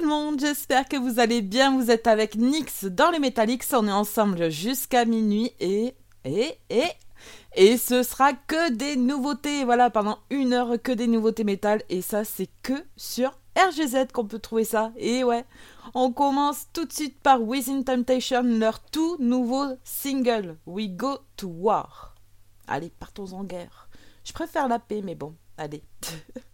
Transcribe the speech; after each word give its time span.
le 0.00 0.06
monde, 0.06 0.40
j'espère 0.40 0.88
que 0.88 0.96
vous 0.96 1.18
allez 1.18 1.42
bien. 1.42 1.76
Vous 1.76 1.90
êtes 1.90 2.06
avec 2.06 2.36
Nix 2.36 2.84
dans 2.84 3.10
les 3.10 3.18
Metallics. 3.18 3.64
On 3.72 3.88
est 3.88 3.92
ensemble 3.92 4.50
jusqu'à 4.50 5.04
minuit 5.04 5.52
et. 5.60 5.94
et. 6.24 6.58
et. 6.70 6.88
Et 7.56 7.76
ce 7.76 8.02
sera 8.02 8.32
que 8.32 8.70
des 8.70 8.96
nouveautés. 8.96 9.64
Voilà, 9.64 9.90
pendant 9.90 10.18
une 10.30 10.52
heure, 10.52 10.80
que 10.80 10.92
des 10.92 11.08
nouveautés 11.08 11.44
métal. 11.44 11.82
Et 11.88 12.02
ça, 12.02 12.24
c'est 12.24 12.48
que 12.62 12.74
sur 12.96 13.38
RGZ 13.56 14.12
qu'on 14.12 14.26
peut 14.26 14.38
trouver 14.38 14.64
ça. 14.64 14.92
Et 14.96 15.24
ouais, 15.24 15.44
on 15.94 16.12
commence 16.12 16.66
tout 16.72 16.84
de 16.84 16.92
suite 16.92 17.18
par 17.20 17.42
Within 17.42 17.82
Temptation, 17.82 18.42
leur 18.42 18.80
tout 18.80 19.16
nouveau 19.18 19.64
single, 19.82 20.56
We 20.66 20.88
Go 20.90 21.18
to 21.36 21.48
War. 21.48 22.14
Allez, 22.68 22.90
partons 22.90 23.32
en 23.32 23.42
guerre. 23.42 23.88
Je 24.22 24.32
préfère 24.32 24.68
la 24.68 24.78
paix, 24.78 25.02
mais 25.02 25.16
bon, 25.16 25.34
allez. 25.56 25.82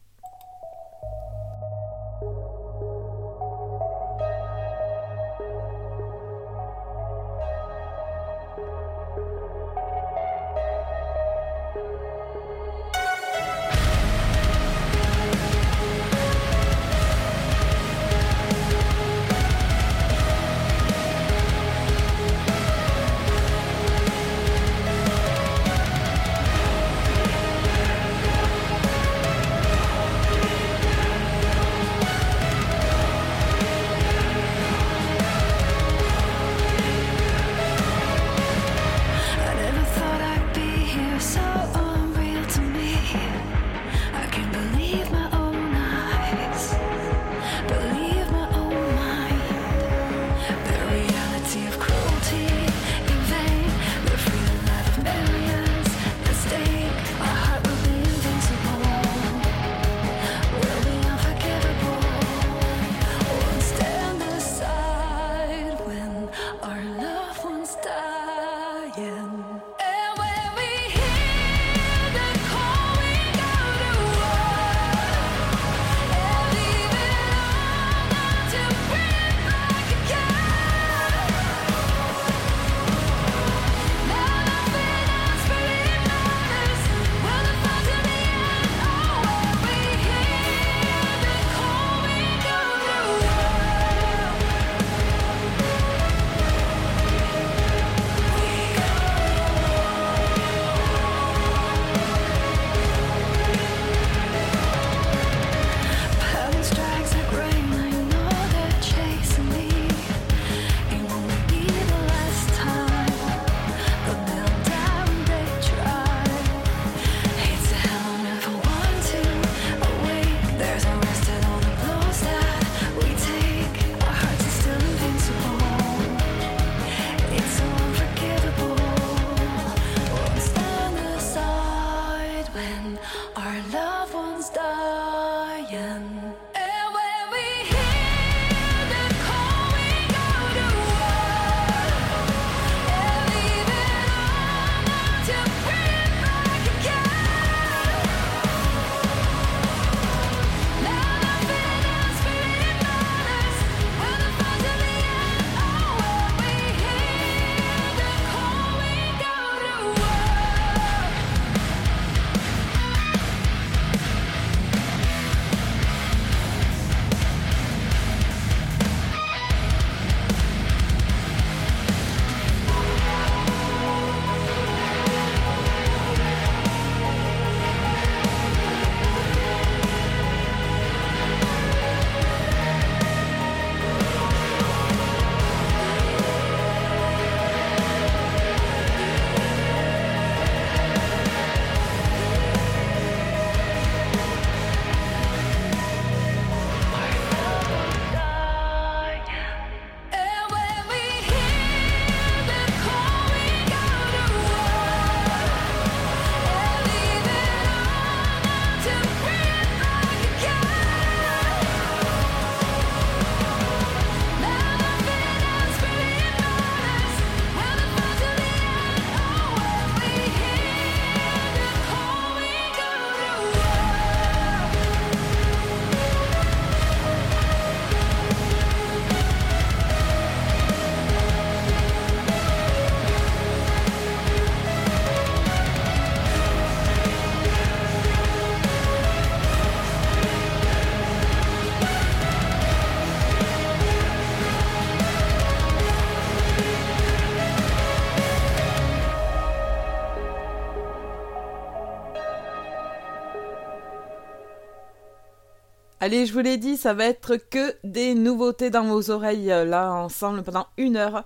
Allez, 256.05 256.27
je 256.27 256.35
vous 256.35 256.41
l'ai 256.41 256.59
dit, 256.59 256.77
ça 256.77 256.93
va 256.93 257.07
être 257.07 257.37
que 257.37 257.75
des 257.83 258.15
nouveautés 258.15 258.69
dans 258.69 258.85
vos 258.85 259.11
oreilles, 259.11 259.51
euh, 259.51 259.65
là, 259.65 259.91
ensemble, 259.91 260.43
pendant 260.43 260.67
une 260.77 260.99
heure. 260.99 261.25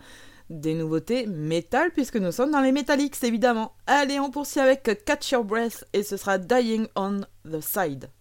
Des 0.50 0.74
nouveautés 0.74 1.26
métal, 1.26 1.90
puisque 1.90 2.14
nous 2.14 2.30
sommes 2.30 2.52
dans 2.52 2.60
les 2.60 2.70
Metallics, 2.70 3.20
évidemment. 3.24 3.74
Allez, 3.88 4.20
on 4.20 4.30
poursuit 4.30 4.60
avec 4.60 5.04
Catch 5.04 5.32
Your 5.32 5.42
Breath, 5.42 5.84
et 5.92 6.04
ce 6.04 6.16
sera 6.16 6.38
Dying 6.38 6.86
on 6.94 7.22
the 7.44 7.60
Side. 7.60 8.12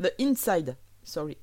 The 0.00 0.12
Inside, 0.20 0.76
sorry. 1.02 1.38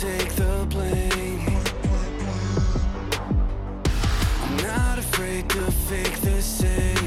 take 0.00 0.34
the 0.34 0.66
blame. 0.70 1.60
I'm 4.42 4.56
not 4.66 4.98
afraid 4.98 5.46
to 5.50 5.70
fake 5.70 6.18
the 6.22 6.40
same. 6.40 6.99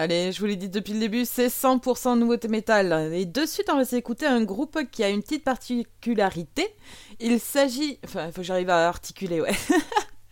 Allez, 0.00 0.32
je 0.32 0.40
vous 0.40 0.46
l'ai 0.46 0.56
dit 0.56 0.70
depuis 0.70 0.94
le 0.94 0.98
début, 0.98 1.26
c'est 1.26 1.48
100% 1.48 2.18
nouveauté 2.18 2.48
métal. 2.48 3.12
Et 3.12 3.26
de 3.26 3.44
suite, 3.44 3.68
on 3.70 3.76
va 3.76 3.84
s'écouter 3.84 4.24
un 4.24 4.42
groupe 4.42 4.78
qui 4.90 5.04
a 5.04 5.10
une 5.10 5.20
petite 5.20 5.44
particularité. 5.44 6.74
Il 7.20 7.38
s'agit... 7.38 7.98
Enfin, 8.06 8.24
il 8.24 8.32
faut 8.32 8.40
que 8.40 8.46
j'arrive 8.46 8.70
à 8.70 8.88
articuler, 8.88 9.42
ouais. 9.42 9.52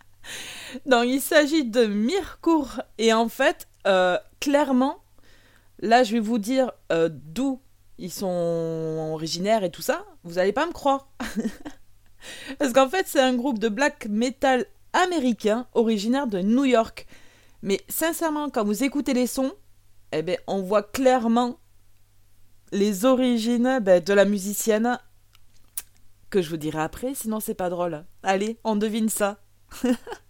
Donc, 0.87 1.05
il 1.05 1.21
s'agit 1.21 1.67
de 1.67 1.85
Mircourt. 1.85 2.81
Et 2.97 3.13
en 3.13 3.29
fait, 3.29 3.69
euh, 3.87 4.17
clairement, 4.41 5.03
là, 5.81 6.03
je 6.03 6.15
vais 6.15 6.21
vous 6.21 6.39
dire 6.39 6.73
euh, 6.91 7.11
d'où 7.13 7.61
ils 7.99 8.11
sont 8.11 9.11
originaires 9.13 9.65
et 9.65 9.71
tout 9.71 9.83
ça. 9.83 10.07
Vous 10.25 10.37
n'allez 10.37 10.55
pas 10.55 10.65
me 10.65 10.73
croire. 10.73 11.11
Parce 12.59 12.73
qu'en 12.73 12.89
fait, 12.89 13.07
c'est 13.07 13.21
un 13.21 13.35
groupe 13.35 13.59
de 13.59 13.69
black 13.69 14.07
metal 14.07 14.65
américain 14.95 15.67
originaire 15.75 16.27
de 16.27 16.39
New 16.39 16.65
York. 16.65 17.07
Mais 17.63 17.81
sincèrement, 17.89 18.51
quand 18.51 18.65
vous 18.65 18.85
écoutez 18.85 19.15
les 19.15 19.27
sons, 19.27 19.53
eh 20.13 20.23
ben, 20.23 20.39
on 20.47 20.63
voit 20.63 20.83
clairement 20.83 21.59
les 22.73 23.05
origines 23.05 23.81
ben, 23.81 24.03
de 24.03 24.13
la 24.13 24.25
musicienne 24.25 24.99
que 26.31 26.43
je 26.43 26.51
vous 26.51 26.57
dirai 26.57 26.81
après, 26.81 27.15
sinon 27.15 27.41
c'est 27.41 27.55
pas 27.55 27.71
drôle. 27.71 28.05
Allez, 28.23 28.59
on 28.65 28.77
devine 28.77 29.09
ça. 29.09 29.41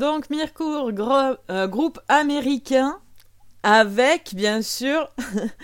Donc 0.00 0.30
Mircourt, 0.30 0.92
euh, 1.50 1.68
groupe 1.68 2.00
américain, 2.08 2.98
avec 3.62 4.34
bien 4.34 4.62
sûr 4.62 5.12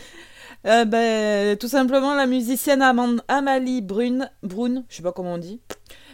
euh, 0.67 0.85
ben, 0.85 1.57
tout 1.57 1.69
simplement 1.69 2.15
la 2.15 2.27
musicienne 2.27 2.83
Amalie 3.29 3.81
Brune, 3.81 4.31
Brune, 4.43 4.85
je 4.91 4.97
sais 4.97 5.03
pas 5.03 5.13
comment 5.13 5.33
on 5.33 5.39
dit, 5.39 5.63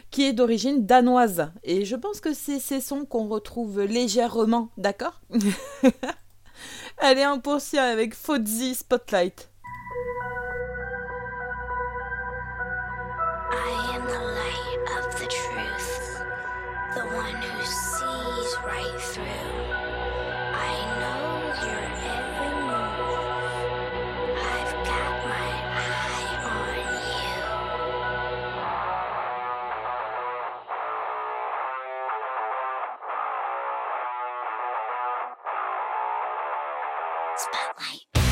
qui 0.09 0.23
est 0.23 0.31
d'origine 0.31 0.85
danoise. 0.85 1.51
Et 1.65 1.83
je 1.83 1.97
pense 1.97 2.21
que 2.21 2.33
c'est 2.33 2.61
ces 2.61 2.79
sons 2.79 3.03
qu'on 3.03 3.27
retrouve 3.27 3.81
légèrement, 3.81 4.69
d'accord? 4.77 5.19
Allez, 6.99 7.27
on 7.27 7.41
poursuit 7.41 7.77
avec 7.77 8.15
Fozzy 8.15 8.73
Spotlight. 8.73 9.49
I 13.51 13.97
am 13.97 14.07
the 14.07 14.97
of 14.97 15.13
the 15.19 15.27
truth, 15.27 15.92
the 16.95 17.01
one 17.05 17.33
who 17.33 17.65
sees 17.65 18.55
right 18.63 18.99
through. 18.99 19.25
I 20.53 20.75
know 20.99 21.23
your 21.65 21.85
every 22.13 22.53
move. 22.69 23.57
I've 24.37 24.73
got 24.85 25.11
my 25.25 25.49
eye 25.73 26.35
on 26.53 26.75
you. 27.09 27.37
Spotlight. 37.37 38.22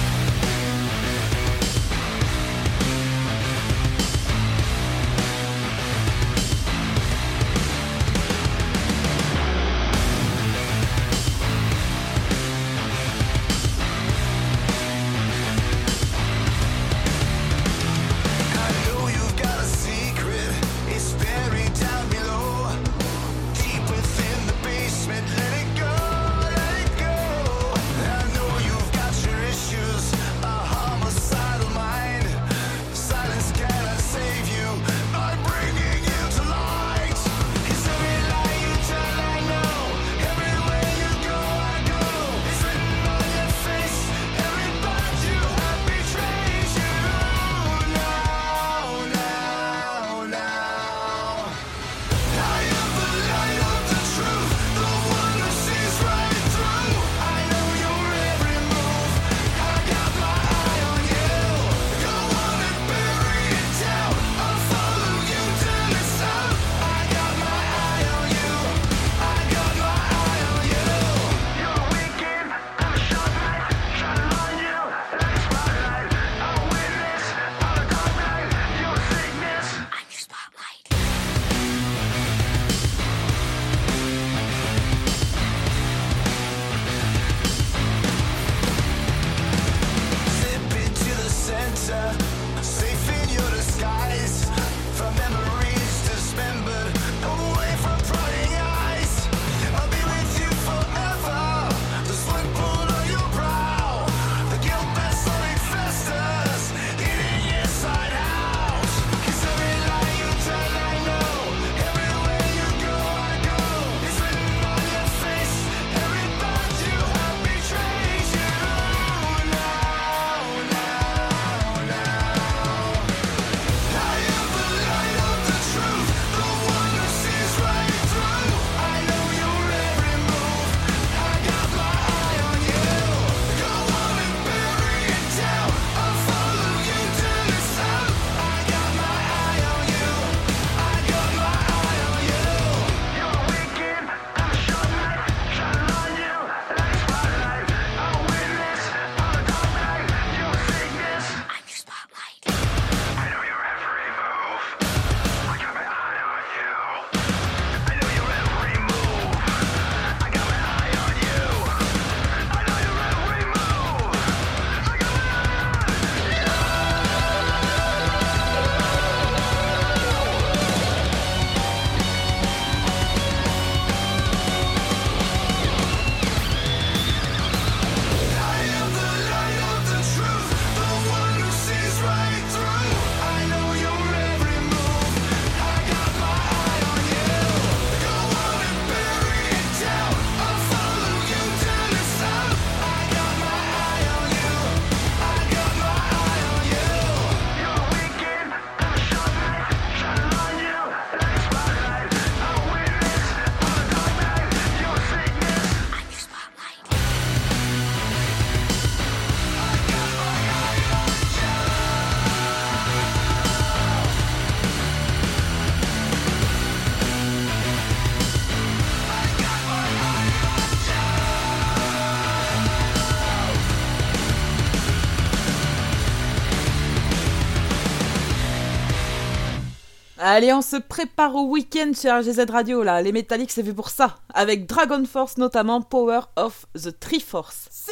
Allez, 230.23 230.53
on 230.53 230.61
se 230.61 230.75
prépare 230.75 231.35
au 231.35 231.47
week-end 231.47 231.93
sur 231.95 232.15
RGZ 232.15 232.45
Radio, 232.47 232.83
là. 232.83 233.01
Les 233.01 233.11
métalliques, 233.11 233.49
c'est 233.49 233.63
vu 233.63 233.73
pour 233.73 233.89
ça. 233.89 234.17
Avec 234.35 234.67
Dragon 234.67 235.03
Force, 235.03 235.37
notamment 235.37 235.81
Power 235.81 236.19
of 236.35 236.67
the 236.75 236.91
Triforce. 236.99 237.67
See 237.71 237.91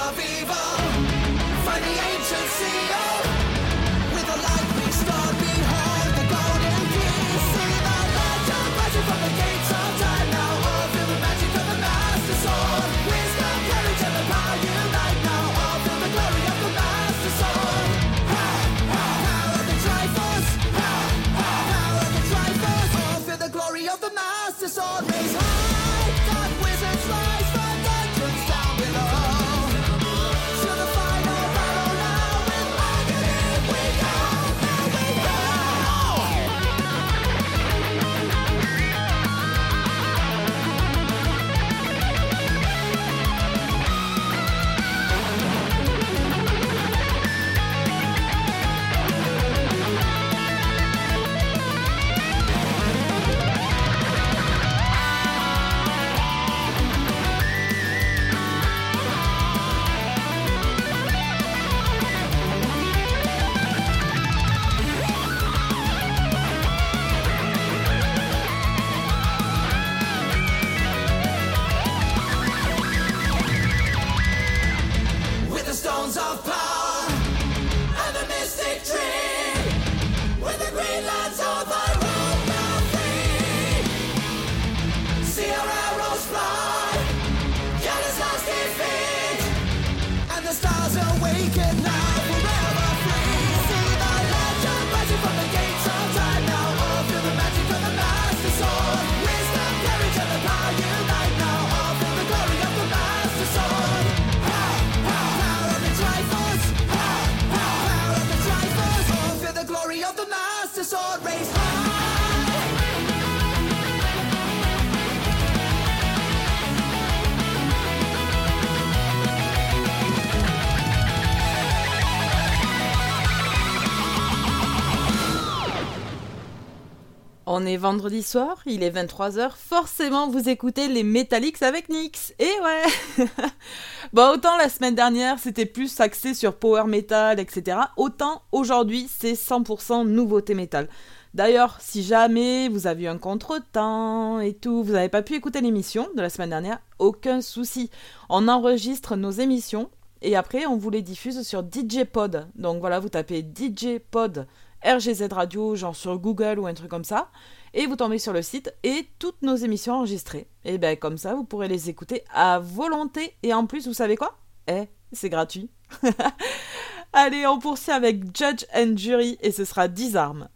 On 127.53 127.65
est 127.65 127.75
vendredi 127.75 128.23
soir, 128.23 128.61
il 128.65 128.81
est 128.81 128.91
23h, 128.91 129.51
forcément 129.57 130.29
vous 130.29 130.47
écoutez 130.47 130.87
les 130.87 131.03
Metallics 131.03 131.61
avec 131.63 131.89
Nix. 131.89 132.33
Et 132.39 132.45
ouais 132.45 133.25
Bon, 134.13 134.35
autant 134.35 134.55
la 134.55 134.69
semaine 134.69 134.95
dernière 134.95 135.37
c'était 135.37 135.65
plus 135.65 135.99
axé 135.99 136.33
sur 136.33 136.55
power 136.55 136.85
metal, 136.85 137.41
etc. 137.41 137.77
Autant 137.97 138.43
aujourd'hui 138.53 139.09
c'est 139.19 139.33
100% 139.33 140.07
nouveauté 140.07 140.53
metal. 140.53 140.87
D'ailleurs, 141.33 141.77
si 141.81 142.03
jamais 142.03 142.69
vous 142.69 142.87
avez 142.87 143.03
eu 143.03 143.07
un 143.07 143.17
contretemps 143.17 144.39
et 144.39 144.53
tout, 144.53 144.81
vous 144.81 144.93
n'avez 144.93 145.09
pas 145.09 145.21
pu 145.21 145.35
écouter 145.35 145.59
l'émission 145.59 146.07
de 146.15 146.21
la 146.21 146.29
semaine 146.29 146.51
dernière, 146.51 146.79
aucun 146.99 147.41
souci. 147.41 147.89
On 148.29 148.47
enregistre 148.47 149.17
nos 149.17 149.31
émissions 149.31 149.89
et 150.21 150.37
après 150.37 150.65
on 150.67 150.77
vous 150.77 150.89
les 150.89 151.01
diffuse 151.01 151.45
sur 151.45 151.63
DJ 151.63 152.05
Pod. 152.05 152.47
Donc 152.55 152.79
voilà, 152.79 153.01
vous 153.01 153.09
tapez 153.09 153.41
DJ 153.41 153.99
Pod 154.09 154.47
RGZ 154.83 155.27
Radio, 155.31 155.75
genre 155.75 155.95
sur 155.95 156.17
Google 156.17 156.59
ou 156.59 156.67
un 156.67 156.73
truc 156.73 156.89
comme 156.89 157.03
ça, 157.03 157.29
et 157.73 157.85
vous 157.85 157.95
tombez 157.95 158.19
sur 158.19 158.33
le 158.33 158.41
site 158.41 158.73
et 158.83 159.07
toutes 159.19 159.41
nos 159.41 159.55
émissions 159.55 159.95
enregistrées. 159.95 160.47
Et 160.65 160.77
ben 160.77 160.97
comme 160.97 161.17
ça, 161.17 161.35
vous 161.35 161.43
pourrez 161.43 161.67
les 161.67 161.89
écouter 161.89 162.23
à 162.33 162.59
volonté. 162.59 163.35
Et 163.43 163.53
en 163.53 163.65
plus, 163.65 163.87
vous 163.87 163.93
savez 163.93 164.17
quoi? 164.17 164.37
Eh, 164.67 164.83
c'est 165.11 165.29
gratuit. 165.29 165.69
Allez, 167.13 167.45
on 167.45 167.59
poursuit 167.59 167.91
avec 167.91 168.35
Judge 168.35 168.65
and 168.73 168.93
Jury 168.95 169.37
et 169.41 169.51
ce 169.51 169.65
sera 169.65 169.87
10 169.87 170.15
armes. 170.15 170.49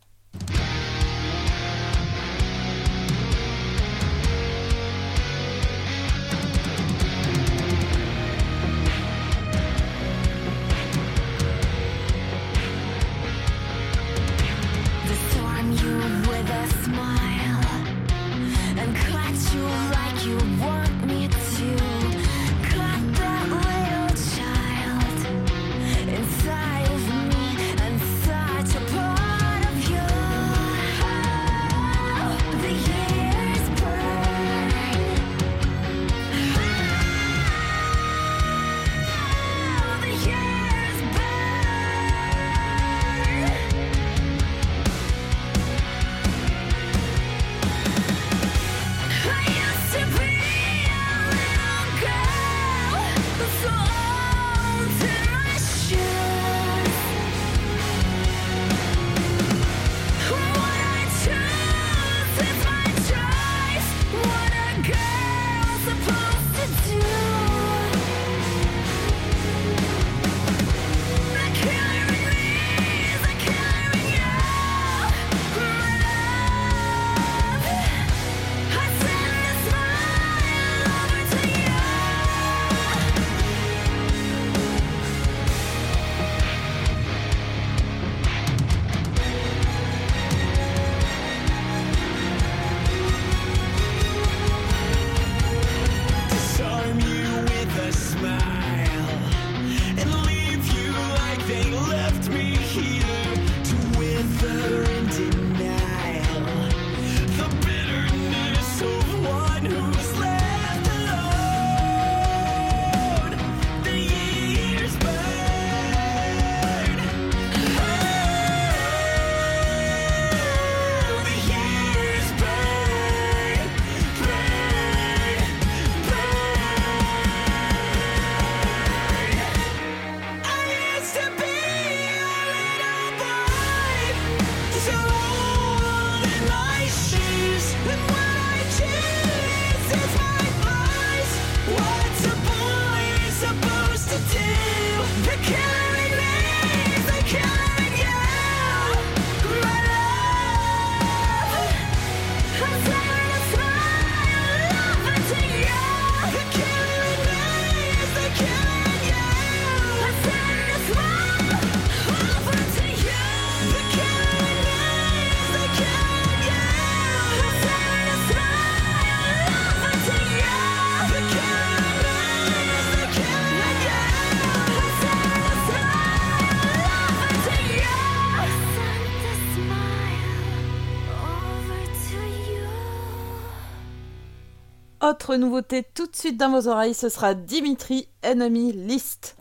Autre 185.26 185.38
nouveauté 185.38 185.82
tout 185.82 186.06
de 186.06 186.16
suite 186.16 186.38
dans 186.38 186.52
vos 186.52 186.68
oreilles, 186.68 186.94
ce 186.94 187.10
sera 187.10 187.34
Dimitri 187.34 188.08
Enemy 188.22 188.74
List. 188.74 189.36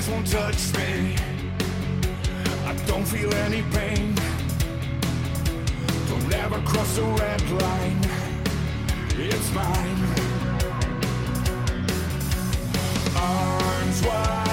hands 0.00 0.08
won't 0.08 0.26
touch 0.26 0.76
me. 0.78 1.16
I 2.66 2.74
don't 2.86 3.04
feel 3.04 3.32
any 3.34 3.62
pain. 3.72 4.14
Don't 6.08 6.34
ever 6.34 6.60
cross 6.62 6.96
the 6.96 7.02
red 7.02 7.50
line. 7.50 8.00
It's 9.16 9.52
mine. 9.52 10.00
Arms 13.16 14.02
wide. 14.02 14.49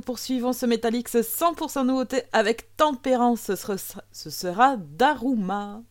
Poursuivons 0.00 0.52
ce 0.52 0.66
Metallix 0.66 1.14
100% 1.14 1.86
nouveauté 1.86 2.22
avec 2.32 2.76
Tempérance. 2.76 3.50
Ce 4.12 4.30
sera 4.30 4.76
Daruma. 4.76 5.82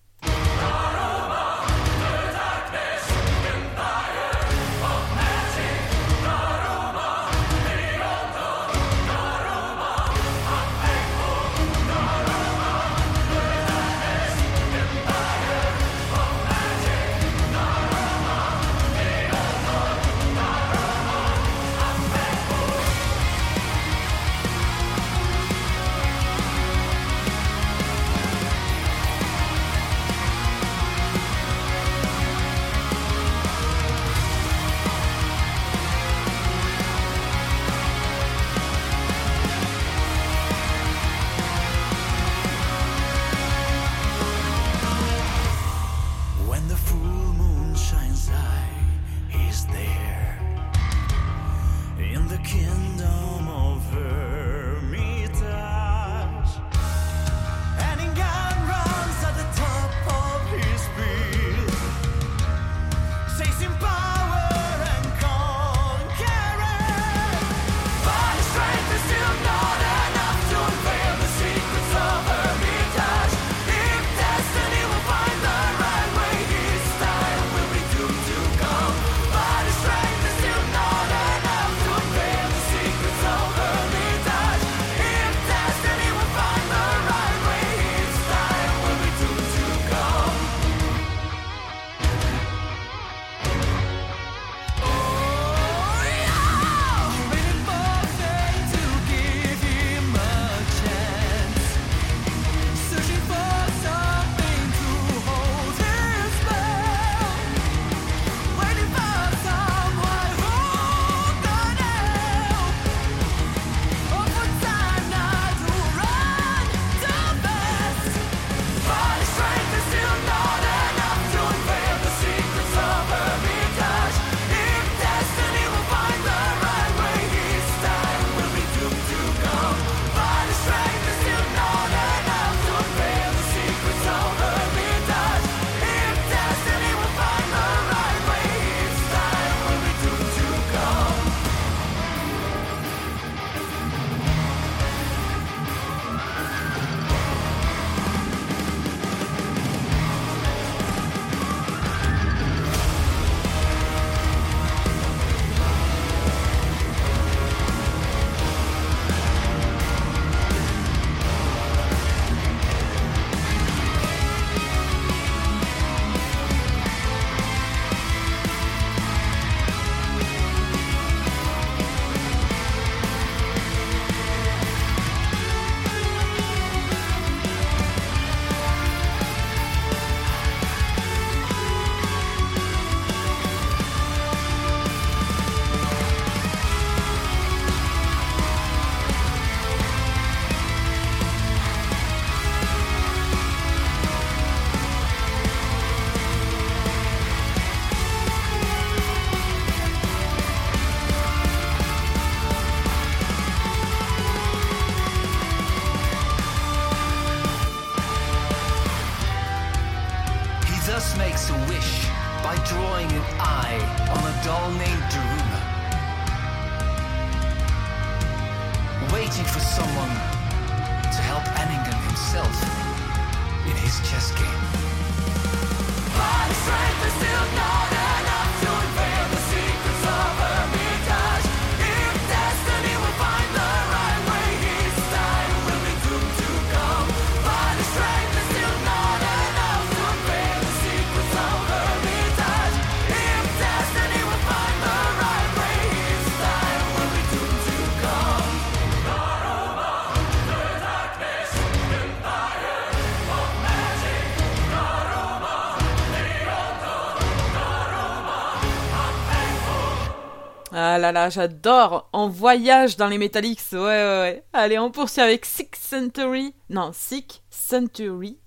Là 261.00 261.30
j'adore. 261.30 262.10
En 262.14 262.30
voyage 262.30 262.98
dans 262.98 263.08
les 263.08 263.18
Metallics. 263.18 263.62
Ouais, 263.72 263.80
ouais, 263.80 264.20
ouais. 264.22 264.44
Allez, 264.54 264.78
on 264.78 264.92
poursuit 264.92 265.22
avec 265.22 265.46
Six 265.46 265.70
Century. 265.74 266.54
Non, 266.70 266.92
Six 266.94 267.42
Century. 267.50 268.38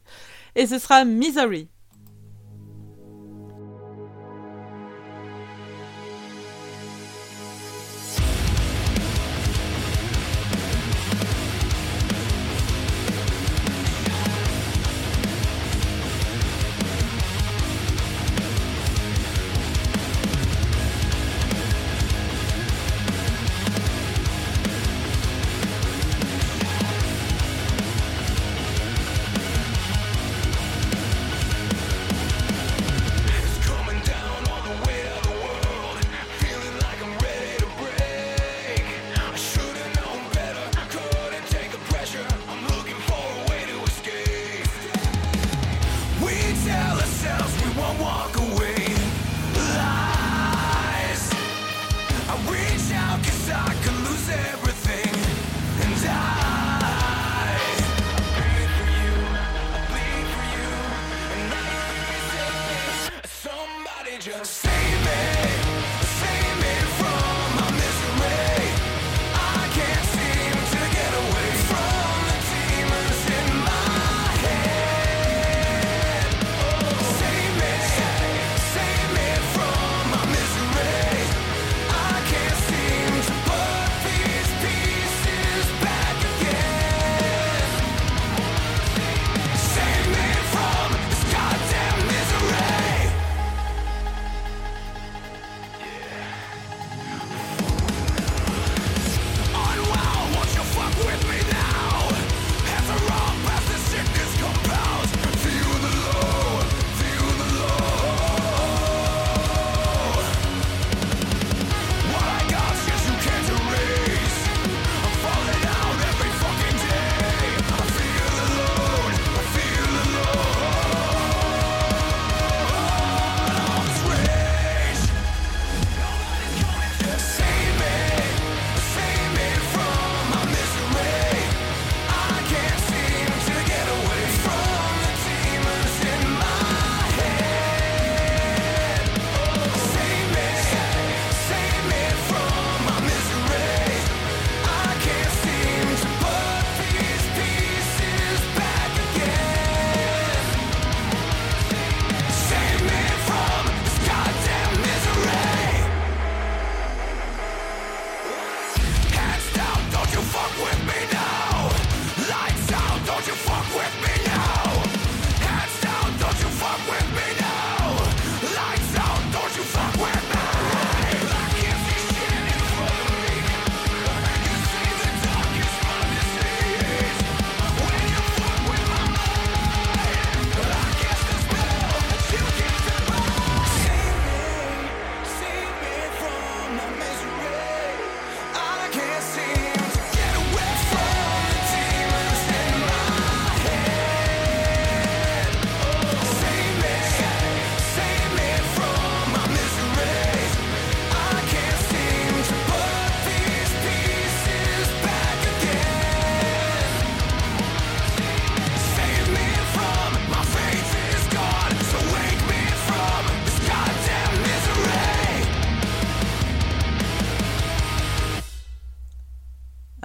Et 0.55 0.67
ce 0.67 0.79
sera 0.79 1.05
Misery. 1.05 1.69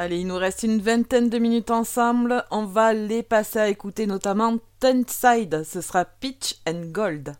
Allez, 0.07 0.21
il 0.21 0.27
nous 0.27 0.37
reste 0.37 0.63
une 0.63 0.79
vingtaine 0.79 1.29
de 1.29 1.37
minutes 1.37 1.69
ensemble. 1.69 2.45
On 2.49 2.63
va 2.63 2.93
les 2.93 3.23
passer 3.23 3.59
à 3.59 3.67
écouter 3.67 4.07
notamment 4.07 4.57
Tenside. 4.79 5.65
Ce 5.65 5.81
sera 5.81 6.05
Pitch 6.05 6.55
and 6.65 6.93
Gold. 6.93 7.35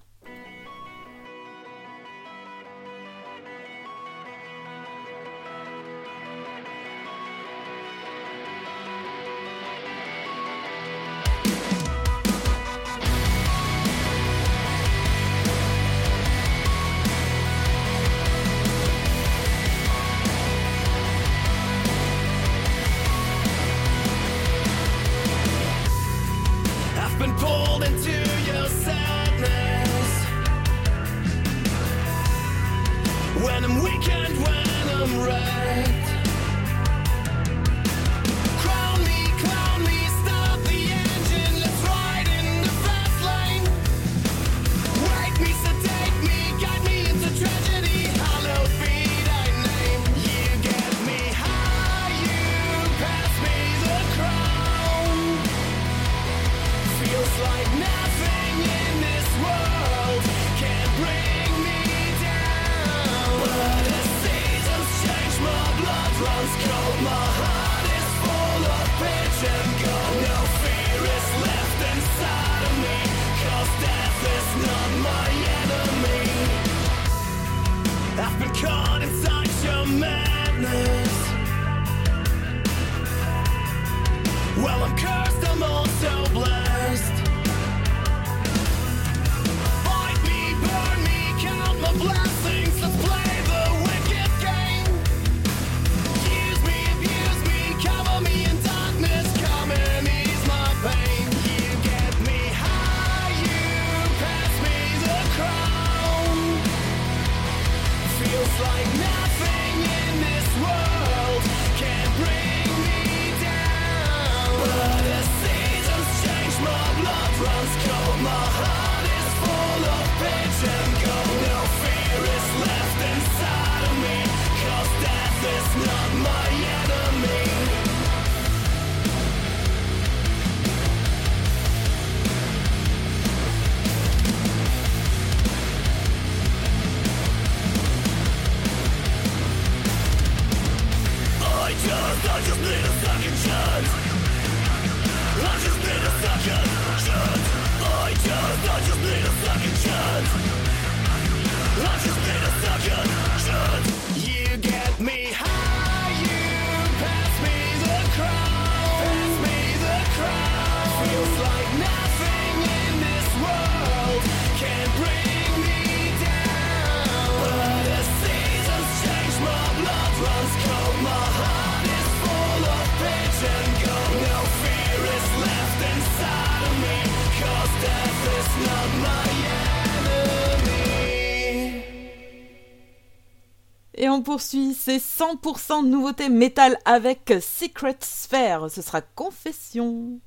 Poursuit, 184.27 184.73
c'est 184.73 184.97
100% 184.97 185.87
nouveauté 185.87 186.27
métal 186.27 186.77
avec 186.83 187.33
Secret 187.39 187.95
Sphere, 188.01 188.69
ce 188.69 188.81
sera 188.81 188.99
Confession. 188.99 190.19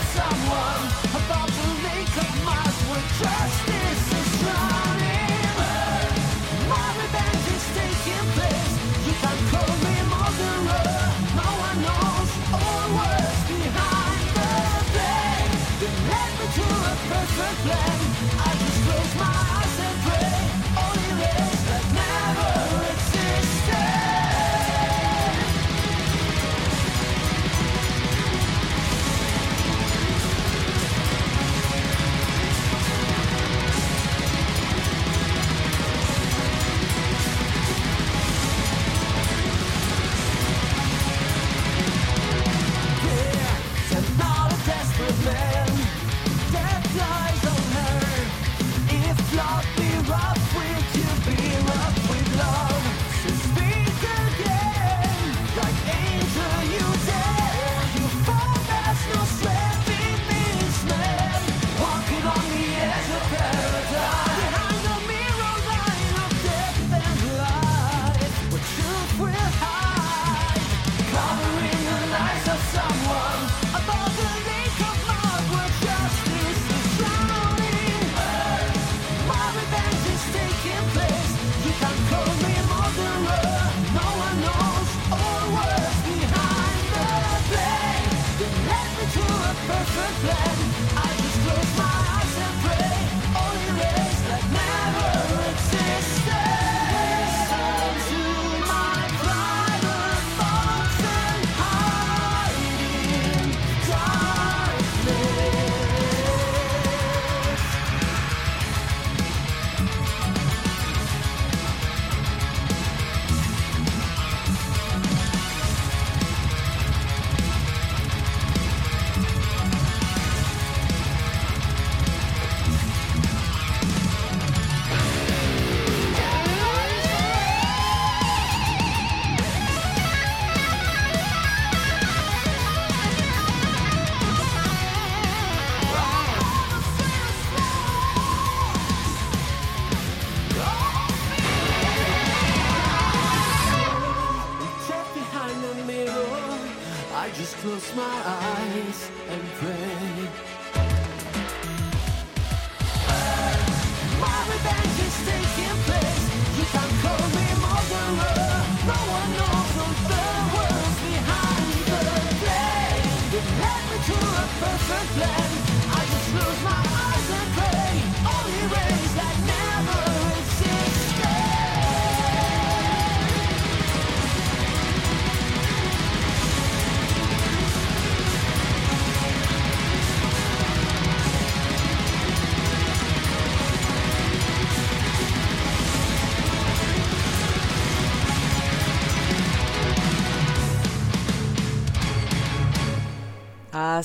some 0.00 0.47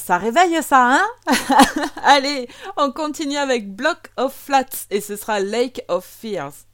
ça 0.03 0.17
réveille 0.17 0.61
ça, 0.61 0.97
hein 0.97 1.07
Allez, 2.03 2.49
on 2.75 2.91
continue 2.91 3.37
avec 3.37 3.73
Block 3.73 4.11
of 4.17 4.33
Flats 4.33 4.85
et 4.89 4.99
ce 4.99 5.15
sera 5.15 5.39
Lake 5.39 5.81
of 5.87 6.03
Fears. 6.03 6.65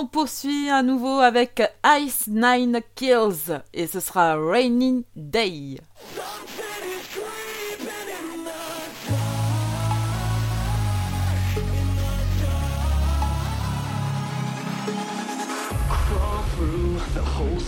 on 0.00 0.06
poursuit 0.06 0.70
à 0.70 0.82
nouveau 0.82 1.20
avec 1.20 1.62
Ice 2.00 2.26
Nine 2.26 2.80
Kills 2.94 3.60
et 3.74 3.86
ce 3.86 4.00
sera 4.00 4.34
Rainy 4.36 5.04
Day. 5.14 5.78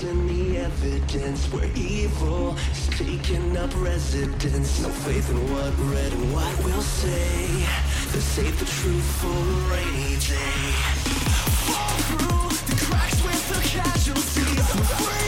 in 0.05 0.27
the 0.27 0.59
evidence 0.59 1.47
where 1.53 1.71
evil 1.77 2.57
is 2.73 2.89
taking 2.89 3.57
up 3.57 3.71
residence. 3.77 4.81
No 4.81 4.89
faith 4.89 5.31
in 5.31 5.39
what 5.53 5.73
red 5.95 6.13
and 6.13 6.35
white 6.35 6.65
will 6.65 6.83
say. 6.83 7.47
The 8.11 8.21
safe, 8.21 8.59
the 8.59 8.65
truthful 8.65 9.31
rainy 9.71 10.17
day. 10.19 11.02
Fall 11.73 11.99
through 12.11 12.49
the 12.69 12.85
cracks 12.85 13.23
with 13.25 13.49
the 13.49 13.61
casualties. 13.69 15.22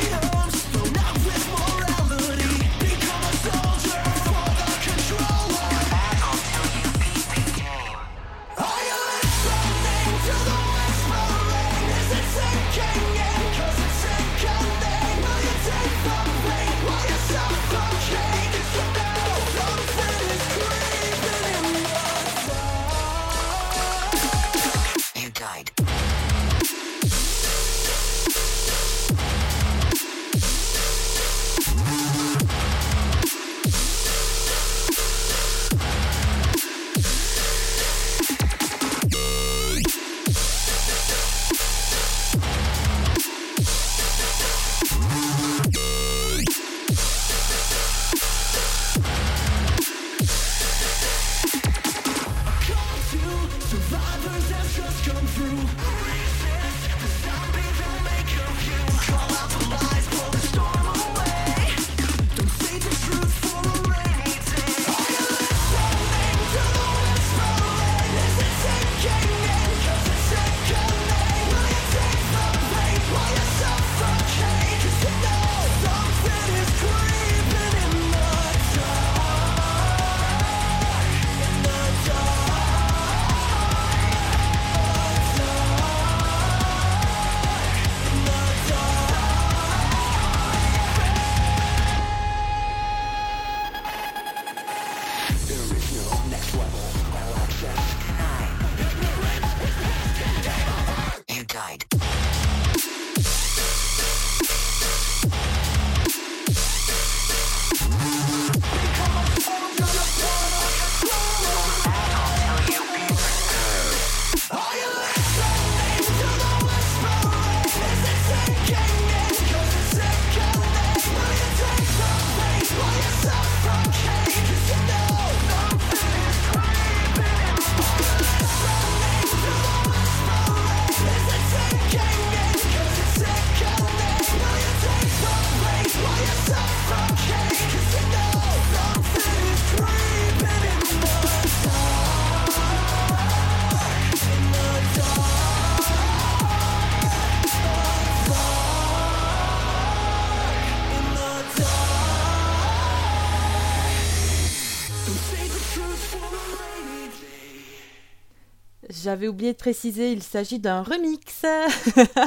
J'avais 159.05 159.29
oublié 159.29 159.53
de 159.53 159.59
préciser, 159.59 160.13
il 160.13 160.23
s'agit 160.23 160.59
d'un 160.59 160.83
remix. 160.83 161.45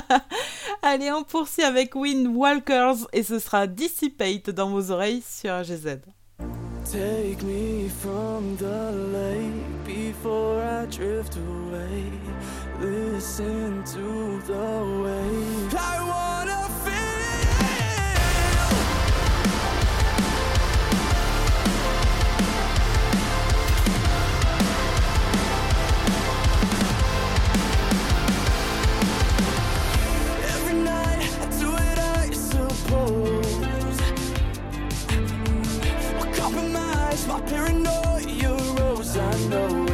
Allez, 0.84 1.11
on 1.11 1.23
poursuit 1.23 1.63
avec 1.63 1.95
Wind 1.95 2.28
Walkers 2.36 3.07
et 3.13 3.23
ce 3.23 3.39
sera 3.39 3.65
Dissipate 3.65 4.51
dans 4.51 4.69
vos 4.69 4.91
oreilles 4.91 5.23
sur 5.28 5.53
AGZ. 5.53 5.97
Take 6.86 7.43
me 7.43 7.89
from 7.89 8.55
the 8.57 8.91
lake 9.11 9.86
before 9.86 10.61
I 10.61 10.86
drift 10.86 11.36
away. 11.36 12.11
Listen 12.80 13.84
to 13.84 14.39
the. 14.45 14.67
My 37.26 37.39
paranoia 37.41 38.51
rose. 38.76 39.18
I 39.18 39.38
know 39.47 39.87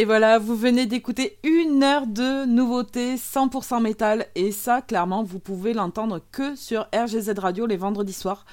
Et 0.00 0.06
voilà, 0.06 0.38
vous 0.38 0.56
venez 0.56 0.86
d'écouter 0.86 1.38
une 1.42 1.82
heure 1.82 2.06
de 2.06 2.46
nouveautés 2.46 3.16
100% 3.16 3.82
métal. 3.82 4.24
Et 4.34 4.50
ça, 4.50 4.80
clairement, 4.80 5.22
vous 5.22 5.40
pouvez 5.40 5.74
l'entendre 5.74 6.22
que 6.32 6.56
sur 6.56 6.88
RGZ 6.94 7.34
Radio 7.36 7.66
les 7.66 7.76
vendredis 7.76 8.14
soirs. 8.14 8.46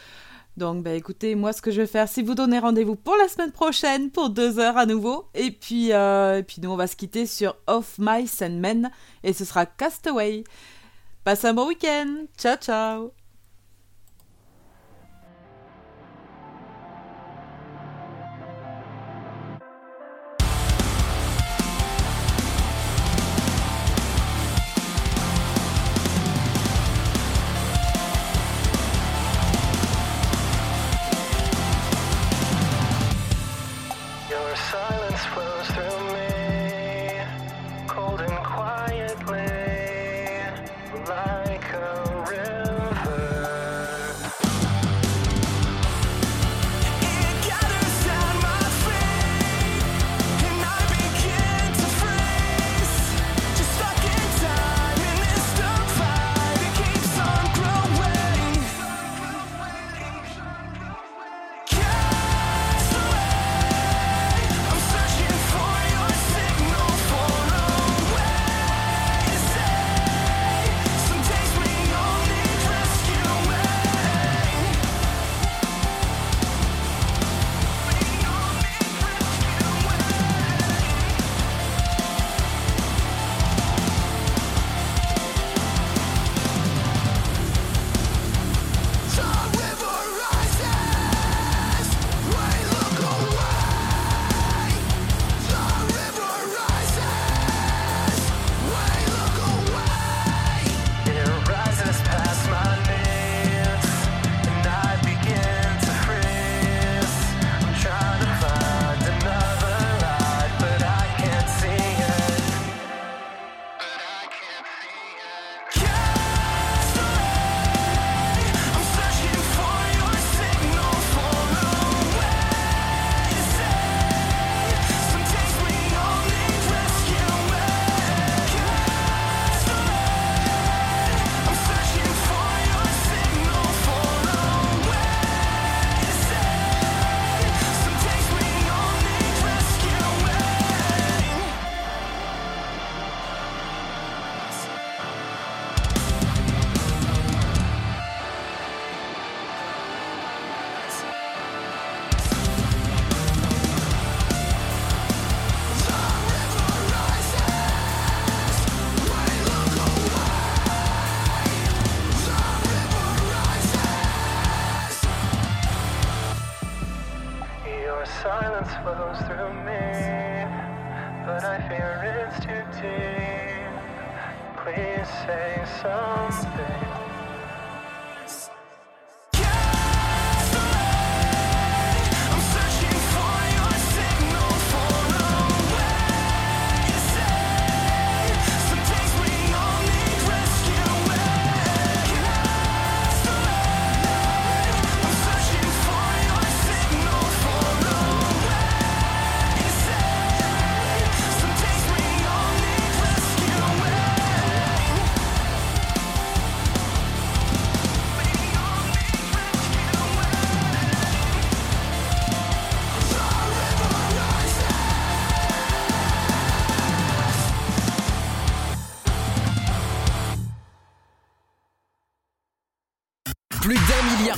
Donc, 0.58 0.84
bah 0.84 0.92
écoutez, 0.92 1.36
moi, 1.36 1.54
ce 1.54 1.62
que 1.62 1.72
je 1.72 1.80
vais 1.80 1.88
faire, 1.88 2.10
c'est 2.10 2.22
vous 2.22 2.36
donner 2.36 2.60
rendez-vous 2.60 2.98
pour 2.98 3.16
la 3.16 3.30
semaine 3.30 3.54
prochaine 3.54 4.12
pour 4.12 4.30
deux 4.30 4.60
heures 4.60 4.76
à 4.76 4.86
nouveau. 4.86 5.30
Et 5.36 5.52
puis, 5.52 5.94
euh, 5.94 6.42
nous, 6.62 6.70
on 6.70 6.76
va 6.76 6.86
se 6.88 6.98
quitter 6.98 7.26
sur 7.26 7.56
Off 7.66 7.96
Mice 7.98 8.42
and 8.42 8.60
Men. 8.60 8.92
Et 9.24 9.32
ce 9.32 9.46
sera 9.46 9.66
Castaway. 9.66 10.44
Passez 11.24 11.48
un 11.48 11.54
bon 11.54 11.70
week-end. 11.70 12.26
Ciao, 12.38 12.58
ciao. 12.58 13.17